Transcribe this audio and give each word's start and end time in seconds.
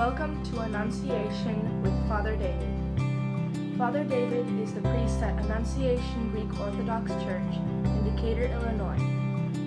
Welcome 0.00 0.42
to 0.44 0.60
Annunciation 0.60 1.82
with 1.82 1.92
Father 2.08 2.34
David. 2.34 3.76
Father 3.76 4.02
David 4.02 4.48
is 4.58 4.72
the 4.72 4.80
priest 4.80 5.20
at 5.20 5.38
Annunciation 5.44 6.30
Greek 6.30 6.58
Orthodox 6.58 7.10
Church 7.22 7.54
in 7.84 8.16
Decatur, 8.16 8.46
Illinois, 8.46 8.96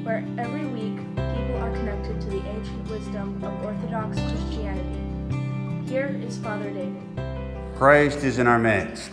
where 0.04 0.26
every 0.40 0.66
week 0.66 0.98
people 0.98 1.58
are 1.62 1.72
connected 1.74 2.20
to 2.20 2.28
the 2.32 2.44
ancient 2.48 2.90
wisdom 2.90 3.44
of 3.44 3.64
Orthodox 3.64 4.20
Christianity. 4.22 5.88
Here 5.88 6.20
is 6.26 6.40
Father 6.40 6.72
David. 6.72 7.76
Christ 7.76 8.24
is 8.24 8.40
in 8.40 8.48
our 8.48 8.58
midst. 8.58 9.12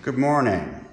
Good 0.00 0.16
morning. 0.16 0.88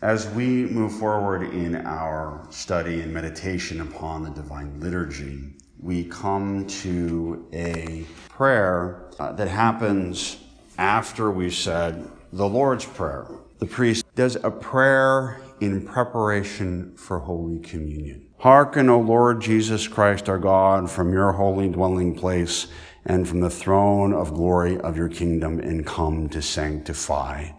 As 0.00 0.30
we 0.30 0.64
move 0.64 0.98
forward 0.98 1.42
in 1.42 1.76
our 1.76 2.46
study 2.48 3.02
and 3.02 3.12
meditation 3.12 3.82
upon 3.82 4.24
the 4.24 4.30
Divine 4.30 4.80
Liturgy, 4.80 5.59
we 5.82 6.04
come 6.04 6.66
to 6.66 7.46
a 7.52 8.04
prayer 8.28 9.02
uh, 9.18 9.32
that 9.32 9.48
happens 9.48 10.36
after 10.78 11.30
we've 11.30 11.54
said 11.54 12.10
the 12.32 12.48
Lord's 12.48 12.84
Prayer. 12.84 13.26
The 13.58 13.66
priest 13.66 14.04
does 14.14 14.36
a 14.36 14.50
prayer 14.50 15.40
in 15.60 15.84
preparation 15.84 16.94
for 16.96 17.18
Holy 17.18 17.58
Communion. 17.58 18.26
Hearken, 18.38 18.88
O 18.88 19.00
Lord 19.00 19.40
Jesus 19.40 19.86
Christ, 19.88 20.28
our 20.28 20.38
God, 20.38 20.90
from 20.90 21.12
your 21.12 21.32
holy 21.32 21.68
dwelling 21.68 22.14
place 22.14 22.66
and 23.04 23.28
from 23.28 23.40
the 23.40 23.50
throne 23.50 24.12
of 24.12 24.34
glory 24.34 24.78
of 24.78 24.96
your 24.96 25.08
kingdom, 25.08 25.58
and 25.58 25.86
come 25.86 26.28
to 26.30 26.42
sanctify 26.42 27.50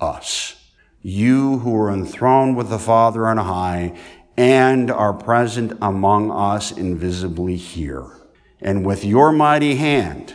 us 0.00 0.60
you 1.02 1.58
who 1.60 1.74
are 1.76 1.90
enthroned 1.90 2.56
with 2.56 2.68
the 2.68 2.78
Father 2.78 3.26
on 3.26 3.38
high 3.38 3.96
and 4.40 4.90
are 4.90 5.12
present 5.12 5.70
among 5.82 6.30
us 6.30 6.72
invisibly 6.72 7.56
here. 7.56 8.06
And 8.62 8.86
with 8.86 9.04
your 9.04 9.32
mighty 9.32 9.74
hand, 9.74 10.34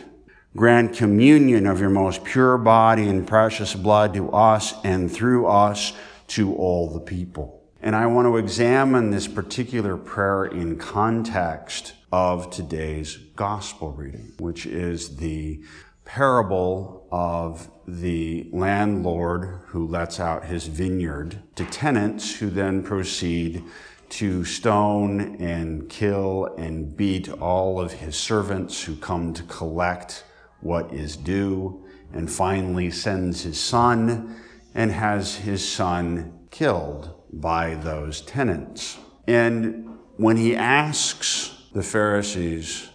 grant 0.54 0.94
communion 0.94 1.66
of 1.66 1.80
your 1.80 1.90
most 1.90 2.22
pure 2.22 2.56
body 2.56 3.08
and 3.08 3.26
precious 3.26 3.74
blood 3.74 4.14
to 4.14 4.30
us 4.30 4.74
and 4.84 5.10
through 5.10 5.48
us 5.48 5.92
to 6.28 6.54
all 6.54 6.88
the 6.88 7.00
people. 7.00 7.64
And 7.82 7.96
I 7.96 8.06
want 8.06 8.26
to 8.26 8.36
examine 8.36 9.10
this 9.10 9.26
particular 9.26 9.96
prayer 9.96 10.44
in 10.44 10.78
context 10.78 11.94
of 12.12 12.48
today's 12.50 13.16
gospel 13.34 13.90
reading, 13.90 14.34
which 14.38 14.66
is 14.66 15.16
the 15.16 15.64
parable 16.04 17.08
of 17.10 17.68
the 17.88 18.48
landlord 18.52 19.62
who 19.66 19.84
lets 19.84 20.20
out 20.20 20.44
his 20.44 20.68
vineyard 20.68 21.42
to 21.56 21.64
tenants 21.64 22.36
who 22.36 22.50
then 22.50 22.84
proceed 22.84 23.64
to 24.10 24.44
stone 24.44 25.36
and 25.36 25.88
kill 25.88 26.54
and 26.58 26.96
beat 26.96 27.28
all 27.28 27.80
of 27.80 27.92
his 27.92 28.16
servants 28.16 28.84
who 28.84 28.96
come 28.96 29.32
to 29.34 29.42
collect 29.44 30.24
what 30.60 30.92
is 30.92 31.16
due, 31.16 31.84
and 32.12 32.30
finally 32.30 32.90
sends 32.90 33.42
his 33.42 33.60
son 33.60 34.36
and 34.74 34.90
has 34.90 35.36
his 35.36 35.66
son 35.66 36.38
killed 36.50 37.14
by 37.32 37.74
those 37.74 38.20
tenants. 38.22 38.98
And 39.26 39.98
when 40.16 40.36
he 40.36 40.56
asks 40.56 41.64
the 41.72 41.82
Pharisees 41.82 42.88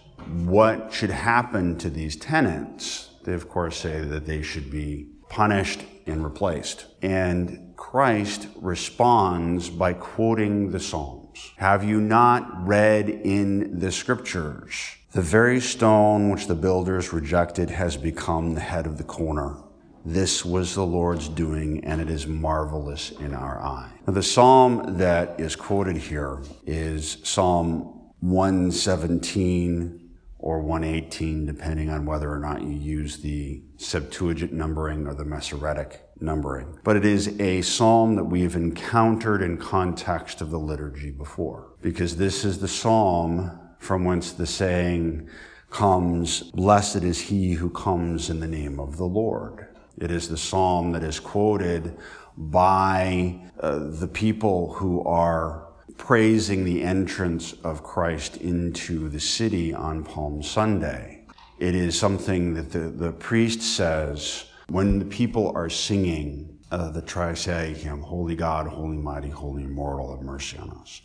what 0.44 0.92
should 0.92 1.10
happen 1.10 1.76
to 1.78 1.90
these 1.90 2.16
tenants, 2.16 3.10
they 3.24 3.34
of 3.34 3.48
course 3.48 3.76
say 3.76 4.00
that 4.00 4.26
they 4.26 4.42
should 4.42 4.70
be 4.70 5.11
punished 5.32 5.82
and 6.06 6.22
replaced. 6.22 6.84
And 7.00 7.72
Christ 7.74 8.48
responds 8.56 9.70
by 9.70 9.94
quoting 9.94 10.72
the 10.72 10.78
Psalms. 10.78 11.52
Have 11.56 11.82
you 11.82 12.02
not 12.02 12.66
read 12.66 13.08
in 13.08 13.78
the 13.78 13.90
scriptures? 13.90 14.74
The 15.12 15.22
very 15.22 15.58
stone 15.58 16.28
which 16.28 16.48
the 16.48 16.54
builders 16.54 17.14
rejected 17.14 17.70
has 17.70 17.96
become 17.96 18.54
the 18.54 18.60
head 18.60 18.86
of 18.86 18.98
the 18.98 19.04
corner. 19.04 19.56
This 20.04 20.44
was 20.44 20.74
the 20.74 20.84
Lord's 20.84 21.28
doing, 21.28 21.82
and 21.82 22.02
it 22.02 22.10
is 22.10 22.26
marvelous 22.26 23.10
in 23.12 23.32
our 23.32 23.58
eye. 23.62 23.90
Now, 24.06 24.12
the 24.12 24.22
psalm 24.22 24.98
that 24.98 25.40
is 25.40 25.56
quoted 25.56 25.96
here 25.96 26.42
is 26.66 27.16
Psalm 27.22 28.10
117, 28.20 30.01
or 30.42 30.60
118, 30.60 31.46
depending 31.46 31.88
on 31.88 32.04
whether 32.04 32.30
or 32.30 32.38
not 32.40 32.62
you 32.62 32.72
use 32.72 33.18
the 33.18 33.62
Septuagint 33.76 34.52
numbering 34.52 35.06
or 35.06 35.14
the 35.14 35.24
Masoretic 35.24 36.02
numbering. 36.20 36.78
But 36.82 36.96
it 36.96 37.04
is 37.04 37.40
a 37.40 37.62
psalm 37.62 38.16
that 38.16 38.24
we've 38.24 38.56
encountered 38.56 39.40
in 39.40 39.56
context 39.56 40.40
of 40.40 40.50
the 40.50 40.58
liturgy 40.58 41.12
before, 41.12 41.74
because 41.80 42.16
this 42.16 42.44
is 42.44 42.58
the 42.58 42.68
psalm 42.68 43.58
from 43.78 44.04
whence 44.04 44.32
the 44.32 44.46
saying 44.46 45.28
comes, 45.70 46.42
Blessed 46.50 47.04
is 47.04 47.20
he 47.20 47.52
who 47.52 47.70
comes 47.70 48.28
in 48.28 48.40
the 48.40 48.48
name 48.48 48.80
of 48.80 48.96
the 48.96 49.06
Lord. 49.06 49.68
It 49.96 50.10
is 50.10 50.28
the 50.28 50.36
psalm 50.36 50.92
that 50.92 51.04
is 51.04 51.20
quoted 51.20 51.96
by 52.36 53.40
uh, 53.60 53.78
the 53.90 54.08
people 54.08 54.72
who 54.74 55.04
are 55.04 55.71
praising 55.96 56.64
the 56.64 56.82
entrance 56.82 57.52
of 57.64 57.82
Christ 57.82 58.36
into 58.38 59.08
the 59.08 59.20
city 59.20 59.72
on 59.72 60.04
Palm 60.04 60.42
Sunday. 60.42 61.24
It 61.58 61.74
is 61.74 61.98
something 61.98 62.54
that 62.54 62.72
the, 62.72 62.90
the 62.90 63.12
priest 63.12 63.62
says 63.62 64.46
when 64.68 64.98
the 64.98 65.04
people 65.04 65.52
are 65.54 65.70
singing 65.70 66.58
uh, 66.70 66.90
the 66.90 67.02
Trisagion 67.02 67.76
hymn, 67.76 68.00
Holy 68.00 68.34
God, 68.34 68.66
Holy 68.66 68.96
Mighty, 68.96 69.28
Holy 69.28 69.64
Immortal, 69.64 70.16
have 70.16 70.24
mercy 70.24 70.56
on 70.58 70.70
us 70.70 71.02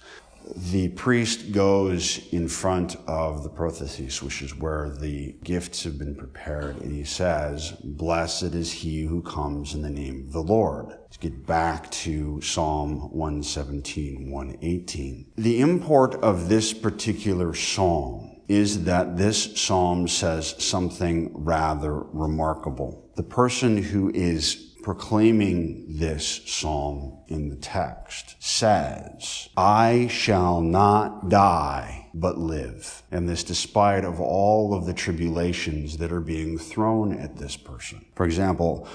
the 0.55 0.89
priest 0.89 1.51
goes 1.51 2.27
in 2.31 2.47
front 2.47 2.95
of 3.07 3.43
the 3.43 3.49
prothesis, 3.49 4.21
which 4.21 4.41
is 4.41 4.55
where 4.55 4.89
the 4.89 5.35
gifts 5.43 5.83
have 5.83 5.97
been 5.97 6.15
prepared, 6.15 6.77
and 6.81 6.91
he 6.91 7.03
says, 7.03 7.71
Blessed 7.83 8.55
is 8.55 8.71
he 8.71 9.03
who 9.03 9.21
comes 9.21 9.73
in 9.73 9.81
the 9.81 9.89
name 9.89 10.25
of 10.27 10.33
the 10.33 10.41
Lord. 10.41 10.87
Let's 11.01 11.17
get 11.17 11.45
back 11.45 11.89
to 11.91 12.41
Psalm 12.41 13.11
117, 13.11 14.31
118. 14.31 15.31
The 15.37 15.59
import 15.59 16.15
of 16.15 16.49
this 16.49 16.73
particular 16.73 17.53
psalm 17.53 18.41
is 18.47 18.85
that 18.85 19.17
this 19.17 19.59
psalm 19.59 20.07
says 20.07 20.55
something 20.63 21.31
rather 21.33 21.93
remarkable. 21.93 23.09
The 23.15 23.23
person 23.23 23.77
who 23.77 24.09
is 24.13 24.75
proclaiming 24.87 25.83
this 25.89 26.43
psalm 26.45 27.19
in 27.27 27.49
the 27.49 27.57
text 27.57 28.37
says, 28.39 29.49
I 29.57 30.07
shall 30.09 30.61
not 30.61 31.27
die, 31.27 32.07
but 32.13 32.37
live. 32.37 33.03
And 33.11 33.27
this 33.27 33.43
despite 33.43 34.05
of 34.05 34.21
all 34.21 34.73
of 34.73 34.85
the 34.85 34.93
tribulations 34.93 35.97
that 35.97 36.13
are 36.13 36.21
being 36.21 36.57
thrown 36.57 37.11
at 37.19 37.35
this 37.35 37.57
person. 37.57 38.05
For 38.15 38.25
example, 38.25 38.87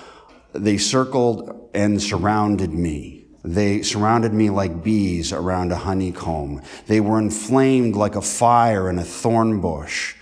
they 0.54 0.78
circled 0.78 1.68
and 1.74 2.00
surrounded 2.00 2.72
me. 2.72 3.26
They 3.44 3.82
surrounded 3.82 4.32
me 4.32 4.48
like 4.48 4.82
bees 4.82 5.30
around 5.30 5.72
a 5.72 5.76
honeycomb. 5.76 6.62
They 6.86 7.00
were 7.00 7.18
inflamed 7.18 7.96
like 7.96 8.16
a 8.16 8.22
fire 8.22 8.88
in 8.88 8.98
a 8.98 9.04
thorn 9.04 9.60
bush. 9.60 10.16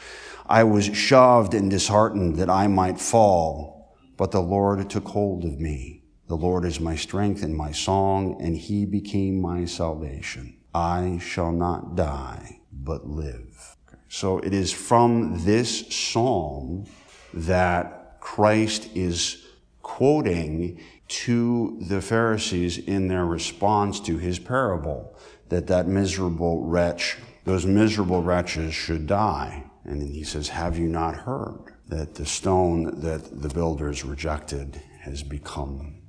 I 0.49 0.65
was 0.65 0.87
shoved 0.87 1.55
and 1.55 1.71
disheartened 1.71 2.39
that 2.39 2.51
I 2.51 2.67
might 2.67 3.01
fall. 3.01 3.80
But 4.21 4.33
the 4.33 4.43
Lord 4.43 4.91
took 4.91 5.09
hold 5.09 5.47
of 5.47 5.59
me. 5.59 6.03
The 6.29 6.37
Lord 6.37 6.67
is 6.67 6.79
my 6.79 6.95
strength 6.95 7.43
and 7.43 7.57
my 7.57 7.73
song, 7.73 8.37
and 8.39 8.55
he 8.55 8.85
became 8.85 9.41
my 9.41 9.65
salvation. 9.65 10.59
I 10.75 11.19
shall 11.23 11.53
not 11.53 11.97
die, 11.97 12.61
but 12.71 13.09
live. 13.09 13.77
So 14.09 14.37
it 14.41 14.53
is 14.53 14.75
from 14.75 15.43
this 15.47 15.87
psalm 15.89 16.85
that 17.33 18.21
Christ 18.21 18.91
is 18.95 19.43
quoting 19.81 20.83
to 21.25 21.79
the 21.89 22.03
Pharisees 22.03 22.77
in 22.77 23.09
their 23.09 23.25
response 23.25 24.01
to 24.01 24.19
his 24.19 24.39
parable 24.39 25.17
that 25.49 25.67
that 25.69 25.89
miserable 25.89 26.67
wretch, 26.67 27.17
those 27.47 27.65
miserable 27.65 28.23
wretches 28.23 28.75
should 28.75 29.07
die. 29.07 29.65
And 29.85 30.03
then 30.03 30.09
he 30.09 30.25
says, 30.25 30.51
Have 30.51 30.77
you 30.77 30.89
not 30.89 31.15
heard? 31.15 31.73
That 31.91 32.15
the 32.15 32.25
stone 32.25 33.01
that 33.01 33.43
the 33.43 33.49
builders 33.49 34.05
rejected 34.05 34.81
has 35.01 35.23
become 35.23 36.01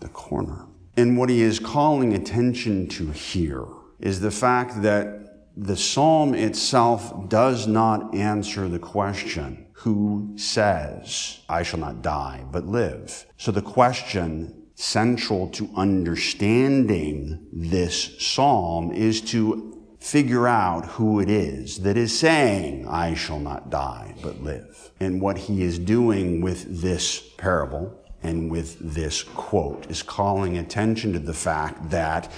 the 0.00 0.08
corner. 0.08 0.66
And 0.96 1.18
what 1.18 1.28
he 1.28 1.42
is 1.42 1.58
calling 1.58 2.14
attention 2.14 2.88
to 2.90 3.10
here 3.10 3.66
is 4.00 4.20
the 4.20 4.30
fact 4.30 4.82
that 4.82 5.50
the 5.56 5.76
psalm 5.76 6.34
itself 6.34 7.28
does 7.28 7.66
not 7.66 8.14
answer 8.14 8.68
the 8.68 8.78
question, 8.78 9.66
who 9.72 10.32
says, 10.36 11.40
I 11.48 11.62
shall 11.62 11.80
not 11.80 12.02
die, 12.02 12.44
but 12.50 12.66
live? 12.66 13.26
So 13.36 13.50
the 13.50 13.62
question 13.62 14.66
central 14.74 15.48
to 15.48 15.70
understanding 15.74 17.46
this 17.52 18.22
psalm 18.22 18.92
is 18.92 19.22
to 19.22 19.75
figure 20.06 20.46
out 20.46 20.86
who 20.86 21.18
it 21.18 21.28
is 21.28 21.80
that 21.80 21.96
is 21.96 22.16
saying, 22.16 22.86
I 22.86 23.14
shall 23.14 23.40
not 23.40 23.70
die, 23.70 24.14
but 24.22 24.40
live. 24.40 24.92
And 25.00 25.20
what 25.20 25.36
he 25.36 25.64
is 25.64 25.80
doing 25.80 26.40
with 26.40 26.80
this 26.80 27.18
parable 27.36 27.92
and 28.22 28.48
with 28.48 28.78
this 28.78 29.24
quote 29.24 29.90
is 29.90 30.04
calling 30.04 30.58
attention 30.58 31.12
to 31.12 31.18
the 31.18 31.34
fact 31.34 31.90
that 31.90 32.30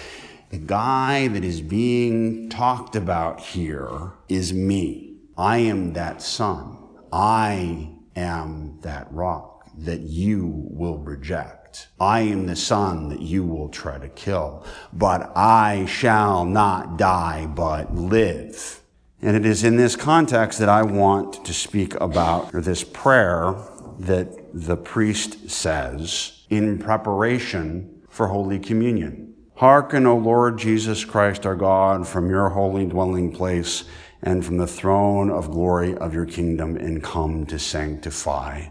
the 0.48 0.56
guy 0.56 1.28
that 1.28 1.44
is 1.44 1.60
being 1.60 2.48
talked 2.48 2.96
about 2.96 3.38
here 3.38 4.12
is 4.30 4.54
me. 4.54 5.18
I 5.36 5.58
am 5.58 5.92
that 5.92 6.22
son. 6.22 6.78
I 7.12 7.90
am 8.16 8.78
that 8.80 9.12
rock 9.12 9.68
that 9.76 10.00
you 10.00 10.50
will 10.70 10.96
reject. 10.96 11.67
I 12.00 12.20
am 12.20 12.46
the 12.46 12.56
son 12.56 13.08
that 13.08 13.20
you 13.20 13.44
will 13.44 13.68
try 13.68 13.98
to 13.98 14.08
kill, 14.08 14.64
but 14.92 15.30
I 15.36 15.86
shall 15.86 16.44
not 16.44 16.96
die, 16.96 17.46
but 17.46 17.94
live. 17.94 18.80
And 19.20 19.36
it 19.36 19.44
is 19.44 19.64
in 19.64 19.76
this 19.76 19.96
context 19.96 20.58
that 20.58 20.68
I 20.68 20.82
want 20.82 21.44
to 21.44 21.52
speak 21.52 21.94
about 22.00 22.52
this 22.52 22.84
prayer 22.84 23.54
that 23.98 24.28
the 24.54 24.76
priest 24.76 25.50
says 25.50 26.44
in 26.50 26.78
preparation 26.78 28.02
for 28.08 28.28
Holy 28.28 28.58
Communion. 28.58 29.34
Hearken, 29.56 30.06
O 30.06 30.16
Lord 30.16 30.56
Jesus 30.58 31.04
Christ, 31.04 31.44
our 31.44 31.56
God, 31.56 32.06
from 32.06 32.30
your 32.30 32.50
holy 32.50 32.86
dwelling 32.86 33.32
place 33.32 33.84
and 34.22 34.44
from 34.44 34.56
the 34.56 34.66
throne 34.66 35.30
of 35.30 35.50
glory 35.50 35.96
of 35.96 36.14
your 36.14 36.26
kingdom, 36.26 36.76
and 36.76 37.02
come 37.02 37.46
to 37.46 37.58
sanctify 37.58 38.66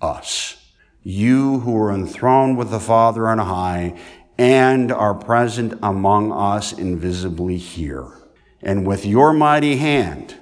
us. 0.00 0.61
You 1.02 1.60
who 1.60 1.76
are 1.82 1.92
enthroned 1.92 2.58
with 2.58 2.70
the 2.70 2.80
Father 2.80 3.28
on 3.28 3.38
high 3.38 3.98
and 4.38 4.92
are 4.92 5.14
present 5.14 5.78
among 5.82 6.32
us 6.32 6.72
invisibly 6.72 7.56
here 7.56 8.12
and 8.62 8.86
with 8.86 9.04
your 9.04 9.32
mighty 9.32 9.76
hand, 9.76 10.36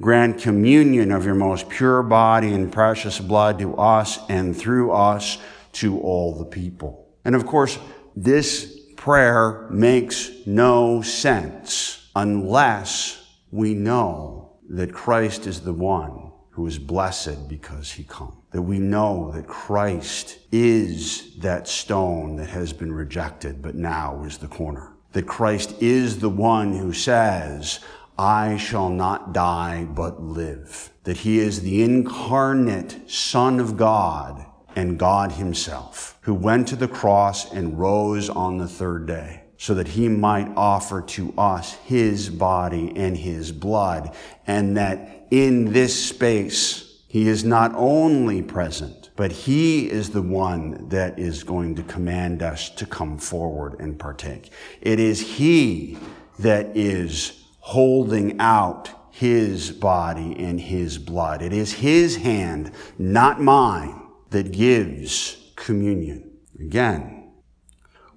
grant 0.00 0.40
communion 0.40 1.10
of 1.10 1.24
your 1.24 1.34
most 1.34 1.68
pure 1.68 2.02
body 2.02 2.52
and 2.52 2.70
precious 2.72 3.18
blood 3.18 3.58
to 3.58 3.74
us 3.76 4.18
and 4.28 4.56
through 4.56 4.92
us 4.92 5.38
to 5.72 5.98
all 6.00 6.38
the 6.38 6.44
people. 6.44 7.08
And 7.24 7.34
of 7.34 7.46
course, 7.46 7.78
this 8.14 8.78
prayer 8.96 9.66
makes 9.70 10.30
no 10.44 11.00
sense 11.00 12.10
unless 12.14 13.26
we 13.50 13.74
know 13.74 14.58
that 14.68 14.92
Christ 14.92 15.46
is 15.46 15.60
the 15.60 15.72
one 15.72 16.32
who 16.50 16.66
is 16.66 16.78
blessed 16.78 17.48
because 17.48 17.92
he 17.92 18.04
comes. 18.04 18.41
That 18.52 18.62
we 18.62 18.78
know 18.78 19.30
that 19.32 19.46
Christ 19.46 20.38
is 20.50 21.36
that 21.38 21.66
stone 21.66 22.36
that 22.36 22.50
has 22.50 22.72
been 22.72 22.92
rejected, 22.92 23.62
but 23.62 23.74
now 23.74 24.22
is 24.24 24.38
the 24.38 24.48
corner 24.48 24.92
that 25.12 25.26
Christ 25.26 25.74
is 25.80 26.18
the 26.18 26.30
one 26.30 26.76
who 26.76 26.92
says, 26.92 27.80
I 28.18 28.56
shall 28.56 28.88
not 28.88 29.32
die 29.32 29.84
but 29.84 30.22
live. 30.22 30.90
That 31.04 31.18
he 31.18 31.38
is 31.38 31.62
the 31.62 31.82
incarnate 31.82 33.10
Son 33.10 33.60
of 33.60 33.76
God 33.76 34.46
and 34.74 34.98
God 34.98 35.32
himself, 35.32 36.18
who 36.22 36.34
went 36.34 36.68
to 36.68 36.76
the 36.76 36.88
cross 36.88 37.52
and 37.52 37.78
rose 37.78 38.30
on 38.30 38.58
the 38.58 38.68
third 38.68 39.06
day 39.06 39.44
so 39.58 39.74
that 39.74 39.88
he 39.88 40.08
might 40.08 40.48
offer 40.56 41.02
to 41.02 41.32
us 41.38 41.74
his 41.84 42.28
body 42.28 42.92
and 42.96 43.16
his 43.16 43.52
blood. 43.52 44.14
And 44.46 44.76
that 44.76 45.26
in 45.30 45.72
this 45.72 46.08
space, 46.08 46.91
he 47.12 47.28
is 47.28 47.44
not 47.44 47.74
only 47.74 48.40
present, 48.40 49.10
but 49.16 49.32
He 49.32 49.90
is 49.90 50.12
the 50.12 50.22
one 50.22 50.88
that 50.88 51.18
is 51.18 51.44
going 51.44 51.74
to 51.74 51.82
command 51.82 52.42
us 52.42 52.70
to 52.70 52.86
come 52.86 53.18
forward 53.18 53.78
and 53.78 53.98
partake. 53.98 54.50
It 54.80 54.98
is 54.98 55.20
He 55.36 55.98
that 56.38 56.74
is 56.74 57.44
holding 57.58 58.40
out 58.40 58.88
His 59.10 59.72
body 59.72 60.34
and 60.38 60.58
His 60.58 60.96
blood. 60.96 61.42
It 61.42 61.52
is 61.52 61.74
His 61.74 62.16
hand, 62.16 62.72
not 62.98 63.42
mine, 63.42 64.00
that 64.30 64.50
gives 64.50 65.52
communion. 65.54 66.38
Again, 66.58 67.30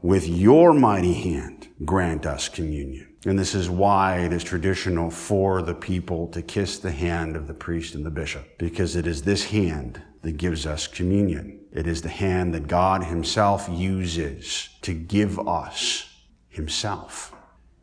with 0.01 0.25
your 0.25 0.73
mighty 0.73 1.15
hand, 1.15 1.67
grant 1.83 2.25
us 2.25 2.47
communion. 2.47 3.14
And 3.25 3.39
this 3.39 3.55
is 3.55 3.69
why 3.69 4.19
it 4.19 4.31
is 4.31 4.43
traditional 4.43 5.09
for 5.09 5.63
the 5.63 5.73
people 5.73 6.27
to 6.27 6.43
kiss 6.43 6.77
the 6.77 6.91
hand 6.91 7.35
of 7.35 7.47
the 7.47 7.55
priest 7.55 7.95
and 7.95 8.05
the 8.05 8.11
bishop, 8.11 8.57
because 8.59 8.95
it 8.95 9.07
is 9.07 9.23
this 9.23 9.45
hand 9.45 9.99
that 10.21 10.37
gives 10.37 10.67
us 10.67 10.85
communion. 10.85 11.59
It 11.71 11.87
is 11.87 12.03
the 12.03 12.09
hand 12.09 12.53
that 12.53 12.67
God 12.67 13.03
Himself 13.03 13.67
uses 13.69 14.69
to 14.83 14.93
give 14.93 15.39
us 15.47 16.07
Himself. 16.49 17.33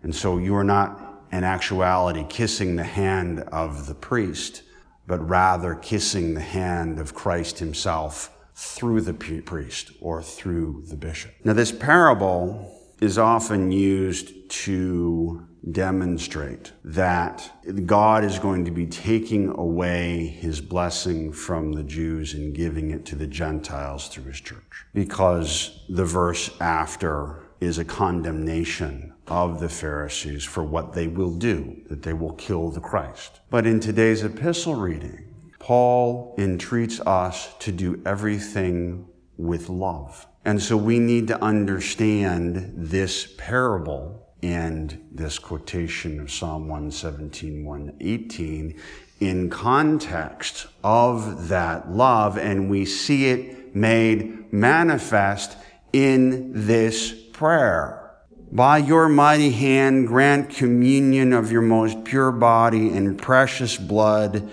And 0.02 0.14
so 0.14 0.38
you 0.38 0.54
are 0.54 0.64
not 0.64 1.24
in 1.32 1.44
actuality 1.44 2.24
kissing 2.28 2.76
the 2.76 2.84
hand 2.84 3.40
of 3.52 3.86
the 3.86 3.94
priest, 3.94 4.62
but 5.06 5.28
rather 5.28 5.74
kissing 5.74 6.34
the 6.34 6.40
hand 6.40 7.00
of 7.00 7.14
Christ 7.14 7.58
Himself 7.58 8.30
through 8.54 9.00
the 9.00 9.14
priest 9.14 9.90
or 10.00 10.22
through 10.22 10.84
the 10.88 10.96
bishop. 10.96 11.32
Now, 11.42 11.52
this 11.52 11.72
parable 11.72 12.78
is 13.02 13.18
often 13.18 13.72
used 13.72 14.48
to 14.48 15.44
demonstrate 15.72 16.72
that 16.84 17.50
God 17.84 18.22
is 18.22 18.38
going 18.38 18.64
to 18.64 18.70
be 18.70 18.86
taking 18.86 19.48
away 19.48 20.26
his 20.26 20.60
blessing 20.60 21.32
from 21.32 21.72
the 21.72 21.82
Jews 21.82 22.34
and 22.34 22.54
giving 22.54 22.92
it 22.92 23.04
to 23.06 23.16
the 23.16 23.26
Gentiles 23.26 24.06
through 24.06 24.24
his 24.24 24.40
church. 24.40 24.86
Because 24.94 25.84
the 25.88 26.04
verse 26.04 26.50
after 26.60 27.42
is 27.60 27.78
a 27.78 27.84
condemnation 27.84 29.12
of 29.26 29.58
the 29.58 29.68
Pharisees 29.68 30.44
for 30.44 30.62
what 30.62 30.92
they 30.92 31.08
will 31.08 31.34
do, 31.34 31.82
that 31.88 32.02
they 32.02 32.12
will 32.12 32.34
kill 32.34 32.70
the 32.70 32.80
Christ. 32.80 33.40
But 33.50 33.66
in 33.66 33.80
today's 33.80 34.22
epistle 34.22 34.76
reading, 34.76 35.26
Paul 35.58 36.36
entreats 36.38 37.00
us 37.00 37.52
to 37.60 37.72
do 37.72 38.00
everything 38.06 39.08
with 39.36 39.68
love. 39.68 40.26
And 40.44 40.60
so 40.60 40.76
we 40.76 40.98
need 40.98 41.28
to 41.28 41.42
understand 41.42 42.72
this 42.76 43.32
parable 43.38 44.26
and 44.42 45.08
this 45.12 45.38
quotation 45.38 46.18
of 46.18 46.30
Psalm 46.30 46.68
117, 46.68 47.64
118 47.64 48.80
in 49.20 49.48
context 49.48 50.66
of 50.82 51.46
that 51.48 51.92
love, 51.92 52.36
and 52.36 52.68
we 52.68 52.84
see 52.84 53.26
it 53.26 53.76
made 53.76 54.52
manifest 54.52 55.56
in 55.92 56.66
this 56.66 57.12
prayer. 57.32 58.10
By 58.50 58.78
your 58.78 59.08
mighty 59.08 59.50
hand, 59.50 60.08
grant 60.08 60.50
communion 60.50 61.32
of 61.32 61.52
your 61.52 61.62
most 61.62 62.02
pure 62.02 62.32
body 62.32 62.88
and 62.88 63.16
precious 63.16 63.76
blood 63.76 64.50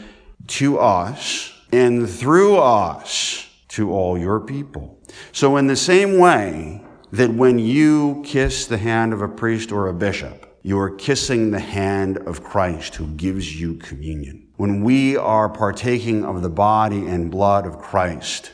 to 0.48 0.78
us, 0.78 1.52
and 1.72 2.08
through 2.08 2.58
us 2.58 3.48
to 3.70 3.92
all 3.92 4.20
your 4.20 4.40
people. 4.40 4.99
So, 5.32 5.58
in 5.58 5.68
the 5.68 5.76
same 5.76 6.18
way, 6.18 6.82
that 7.12 7.34
when 7.34 7.60
you 7.60 8.22
kiss 8.26 8.68
the 8.68 8.78
hand 8.78 9.14
of 9.14 9.22
a 9.22 9.28
priest 9.28 9.72
or 9.72 9.88
a 9.88 9.94
bishop, 9.94 10.58
you 10.62 10.78
are 10.80 10.90
kissing 10.90 11.52
the 11.52 11.60
hand 11.60 12.18
of 12.20 12.44
Christ 12.44 12.96
who 12.96 13.08
gives 13.08 13.60
you 13.60 13.76
communion. 13.76 14.48
When 14.58 14.84
we 14.84 15.16
are 15.16 15.50
partaking 15.50 16.26
of 16.26 16.42
the 16.42 16.50
body 16.50 17.08
and 17.08 17.32
blood 17.32 17.66
of 17.66 17.80
Christ, 17.80 18.52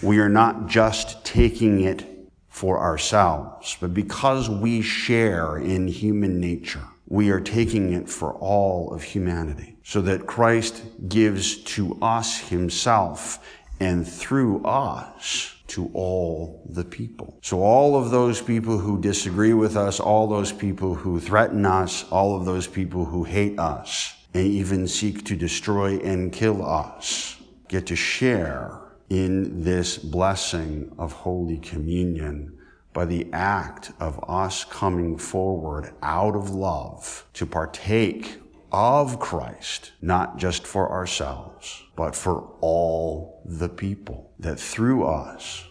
we 0.00 0.18
are 0.20 0.28
not 0.28 0.68
just 0.68 1.24
taking 1.24 1.82
it 1.82 2.06
for 2.48 2.78
ourselves, 2.78 3.76
but 3.80 3.92
because 3.92 4.48
we 4.48 4.82
share 4.82 5.58
in 5.58 5.88
human 5.88 6.40
nature, 6.40 6.84
we 7.06 7.30
are 7.30 7.40
taking 7.40 7.92
it 7.92 8.08
for 8.08 8.34
all 8.34 8.92
of 8.92 9.02
humanity. 9.02 9.76
So 9.82 10.00
that 10.02 10.26
Christ 10.26 10.82
gives 11.08 11.56
to 11.64 11.98
us 12.02 12.38
himself 12.48 13.38
and 13.80 14.06
through 14.06 14.64
us 14.64 15.54
to 15.68 15.90
all 15.92 16.62
the 16.68 16.84
people. 16.84 17.38
So 17.42 17.62
all 17.62 17.96
of 17.96 18.10
those 18.10 18.40
people 18.40 18.78
who 18.78 19.00
disagree 19.00 19.52
with 19.52 19.76
us, 19.76 20.00
all 20.00 20.26
those 20.26 20.52
people 20.52 20.94
who 20.94 21.20
threaten 21.20 21.66
us, 21.66 22.04
all 22.10 22.36
of 22.36 22.44
those 22.44 22.66
people 22.66 23.04
who 23.04 23.24
hate 23.24 23.58
us, 23.58 24.14
and 24.34 24.46
even 24.46 24.88
seek 24.88 25.24
to 25.26 25.36
destroy 25.36 25.98
and 25.98 26.32
kill 26.32 26.64
us, 26.64 27.36
get 27.68 27.86
to 27.86 27.96
share 27.96 28.80
in 29.10 29.62
this 29.62 29.98
blessing 29.98 30.94
of 30.98 31.12
Holy 31.12 31.58
Communion 31.58 32.58
by 32.92 33.04
the 33.04 33.26
act 33.32 33.92
of 34.00 34.22
us 34.28 34.64
coming 34.64 35.16
forward 35.16 35.92
out 36.02 36.34
of 36.34 36.50
love 36.50 37.26
to 37.34 37.46
partake 37.46 38.40
of 38.72 39.18
Christ, 39.18 39.92
not 40.02 40.36
just 40.36 40.66
for 40.66 40.90
ourselves, 40.90 41.82
but 41.96 42.14
for 42.14 42.50
all 42.60 43.42
the 43.44 43.68
people. 43.68 44.32
That 44.38 44.60
through 44.60 45.04
us, 45.04 45.64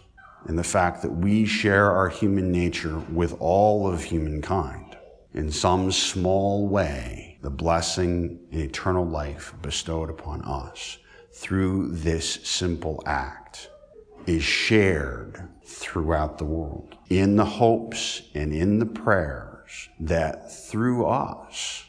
and 0.46 0.58
the 0.58 0.64
fact 0.64 1.02
that 1.02 1.10
we 1.10 1.44
share 1.44 1.90
our 1.90 2.08
human 2.08 2.52
nature 2.52 2.98
with 3.12 3.36
all 3.40 3.86
of 3.90 4.02
humankind, 4.02 4.96
in 5.34 5.50
some 5.50 5.92
small 5.92 6.68
way, 6.68 7.38
the 7.42 7.50
blessing 7.50 8.40
and 8.50 8.60
eternal 8.60 9.06
life 9.06 9.54
bestowed 9.62 10.10
upon 10.10 10.42
us 10.42 10.98
through 11.32 11.88
this 11.92 12.34
simple 12.46 13.02
act 13.06 13.70
is 14.26 14.42
shared 14.42 15.48
throughout 15.64 16.38
the 16.38 16.44
world 16.44 16.96
in 17.08 17.36
the 17.36 17.44
hopes 17.44 18.22
and 18.34 18.52
in 18.52 18.78
the 18.78 18.86
prayers 18.86 19.88
that 20.00 20.52
through 20.52 21.06
us 21.06 21.84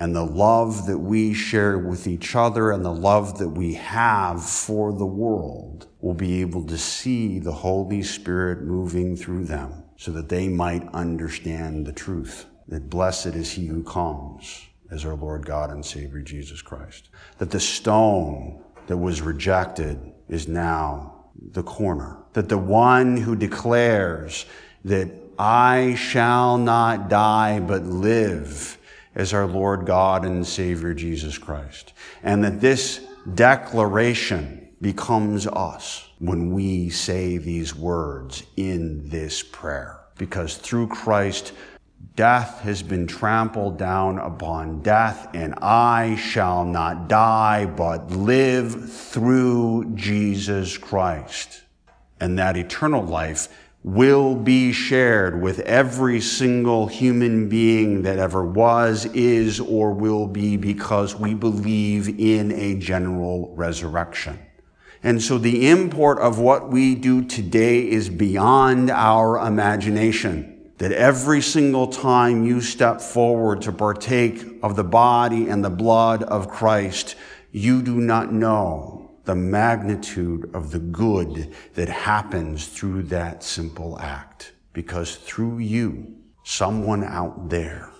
and 0.00 0.14
the 0.14 0.24
love 0.24 0.86
that 0.86 0.98
we 0.98 1.32
share 1.32 1.78
with 1.78 2.06
each 2.06 2.34
other 2.34 2.70
and 2.72 2.84
the 2.84 2.92
love 2.92 3.38
that 3.38 3.50
we 3.50 3.74
have 3.74 4.44
for 4.44 4.92
the 4.92 5.06
world 5.06 5.86
will 6.00 6.14
be 6.14 6.40
able 6.40 6.64
to 6.66 6.76
see 6.76 7.38
the 7.38 7.52
Holy 7.52 8.02
Spirit 8.02 8.62
moving 8.62 9.16
through 9.16 9.44
them 9.44 9.84
so 9.96 10.10
that 10.10 10.28
they 10.28 10.48
might 10.48 10.86
understand 10.92 11.86
the 11.86 11.92
truth 11.92 12.46
that 12.68 12.90
blessed 12.90 13.26
is 13.26 13.52
he 13.52 13.66
who 13.66 13.82
comes 13.84 14.66
as 14.90 15.04
our 15.04 15.14
Lord 15.14 15.46
God 15.46 15.70
and 15.70 15.84
Savior 15.84 16.20
Jesus 16.20 16.60
Christ. 16.60 17.10
That 17.38 17.50
the 17.50 17.60
stone 17.60 18.62
that 18.86 18.96
was 18.96 19.22
rejected 19.22 19.98
is 20.28 20.48
now 20.48 21.26
the 21.52 21.62
corner. 21.62 22.18
That 22.32 22.48
the 22.48 22.58
one 22.58 23.16
who 23.16 23.36
declares 23.36 24.46
that 24.84 25.10
I 25.38 25.94
shall 25.96 26.58
not 26.58 27.08
die 27.08 27.60
but 27.60 27.84
live 27.84 28.78
as 29.14 29.32
our 29.32 29.46
Lord 29.46 29.86
God 29.86 30.24
and 30.24 30.46
Savior 30.46 30.94
Jesus 30.94 31.38
Christ. 31.38 31.92
And 32.22 32.42
that 32.44 32.60
this 32.60 33.00
declaration 33.34 34.68
becomes 34.80 35.46
us 35.46 36.08
when 36.18 36.52
we 36.52 36.90
say 36.90 37.38
these 37.38 37.74
words 37.74 38.42
in 38.56 39.08
this 39.08 39.42
prayer. 39.42 40.00
Because 40.18 40.56
through 40.56 40.88
Christ, 40.88 41.52
death 42.16 42.60
has 42.60 42.82
been 42.82 43.06
trampled 43.06 43.78
down 43.78 44.18
upon 44.18 44.82
death, 44.82 45.28
and 45.34 45.54
I 45.60 46.16
shall 46.16 46.64
not 46.64 47.08
die, 47.08 47.66
but 47.66 48.10
live 48.10 48.92
through 48.92 49.92
Jesus 49.94 50.76
Christ. 50.78 51.62
And 52.20 52.38
that 52.38 52.56
eternal 52.56 53.02
life 53.02 53.48
will 53.84 54.34
be 54.34 54.72
shared 54.72 55.42
with 55.42 55.60
every 55.60 56.18
single 56.18 56.86
human 56.86 57.50
being 57.50 58.00
that 58.00 58.18
ever 58.18 58.42
was, 58.42 59.04
is, 59.12 59.60
or 59.60 59.92
will 59.92 60.26
be 60.26 60.56
because 60.56 61.14
we 61.14 61.34
believe 61.34 62.08
in 62.18 62.50
a 62.52 62.74
general 62.76 63.54
resurrection. 63.54 64.38
And 65.02 65.22
so 65.22 65.36
the 65.36 65.68
import 65.68 66.18
of 66.18 66.38
what 66.38 66.70
we 66.70 66.94
do 66.94 67.26
today 67.26 67.86
is 67.86 68.08
beyond 68.08 68.90
our 68.90 69.36
imagination. 69.46 70.50
That 70.78 70.92
every 70.92 71.42
single 71.42 71.86
time 71.86 72.44
you 72.44 72.62
step 72.62 73.02
forward 73.02 73.62
to 73.62 73.72
partake 73.72 74.42
of 74.62 74.76
the 74.76 74.82
body 74.82 75.48
and 75.50 75.62
the 75.62 75.70
blood 75.70 76.22
of 76.22 76.48
Christ, 76.48 77.16
you 77.52 77.82
do 77.82 78.00
not 78.00 78.32
know 78.32 79.03
the 79.24 79.34
magnitude 79.34 80.50
of 80.54 80.70
the 80.70 80.78
good 80.78 81.54
that 81.74 81.88
happens 81.88 82.68
through 82.68 83.04
that 83.04 83.42
simple 83.42 83.98
act. 84.00 84.52
Because 84.72 85.16
through 85.16 85.58
you, 85.58 86.16
someone 86.42 87.04
out 87.04 87.48
there 87.48 87.90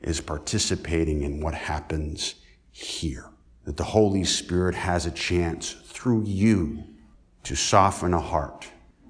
is 0.00 0.20
participating 0.20 1.22
in 1.22 1.40
what 1.40 1.54
happens 1.54 2.34
here. 2.70 3.30
That 3.64 3.76
the 3.76 3.84
Holy 3.84 4.24
Spirit 4.24 4.74
has 4.74 5.06
a 5.06 5.10
chance 5.10 5.72
through 5.84 6.24
you 6.26 6.82
to 7.44 7.54
soften 7.54 8.12
a 8.12 8.20
heart 8.20 8.68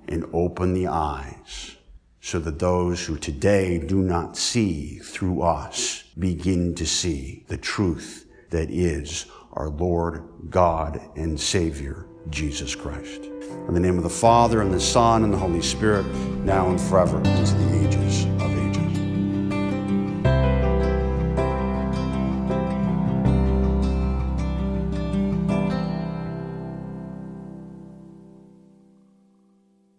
and 0.08 0.26
open 0.32 0.74
the 0.74 0.88
eyes 0.88 1.76
so 2.20 2.38
that 2.38 2.58
those 2.58 3.04
who 3.06 3.16
today 3.16 3.78
do 3.78 4.02
not 4.02 4.36
see 4.36 4.98
through 4.98 5.42
us 5.42 6.04
begin 6.18 6.74
to 6.74 6.86
see 6.86 7.44
the 7.48 7.56
truth 7.56 8.26
that 8.50 8.70
is 8.70 9.26
our 9.54 9.68
Lord, 9.68 10.24
God, 10.50 11.00
and 11.16 11.38
Savior, 11.38 12.06
Jesus 12.30 12.74
Christ. 12.74 13.24
In 13.68 13.74
the 13.74 13.80
name 13.80 13.96
of 13.96 14.02
the 14.02 14.10
Father, 14.10 14.62
and 14.62 14.72
the 14.72 14.80
Son, 14.80 15.24
and 15.24 15.32
the 15.32 15.38
Holy 15.38 15.62
Spirit, 15.62 16.06
now 16.44 16.68
and 16.68 16.80
forever, 16.80 17.18
into 17.18 17.54
the 17.54 17.86
ages. 17.86 18.11